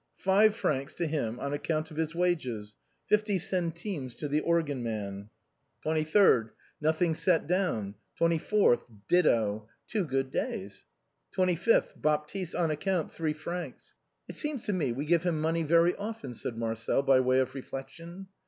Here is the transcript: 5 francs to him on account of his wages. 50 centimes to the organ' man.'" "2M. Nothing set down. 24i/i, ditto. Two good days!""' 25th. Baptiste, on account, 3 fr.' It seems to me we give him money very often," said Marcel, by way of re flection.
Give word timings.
5 0.15 0.55
francs 0.55 0.95
to 0.95 1.05
him 1.05 1.39
on 1.39 1.53
account 1.53 1.91
of 1.91 1.97
his 1.97 2.15
wages. 2.15 2.73
50 3.05 3.37
centimes 3.37 4.15
to 4.15 4.27
the 4.27 4.39
organ' 4.39 4.81
man.'" 4.81 5.29
"2M. 5.85 6.49
Nothing 6.81 7.13
set 7.13 7.45
down. 7.45 7.93
24i/i, 8.19 8.79
ditto. 9.07 9.67
Two 9.87 10.03
good 10.05 10.31
days!""' 10.31 10.85
25th. 11.37 12.01
Baptiste, 12.01 12.55
on 12.55 12.71
account, 12.71 13.11
3 13.11 13.33
fr.' 13.33 13.65
It 14.27 14.35
seems 14.35 14.65
to 14.65 14.73
me 14.73 14.91
we 14.91 15.05
give 15.05 15.21
him 15.21 15.39
money 15.39 15.61
very 15.61 15.95
often," 15.97 16.33
said 16.33 16.57
Marcel, 16.57 17.03
by 17.03 17.19
way 17.19 17.37
of 17.39 17.53
re 17.53 17.61
flection. 17.61 18.25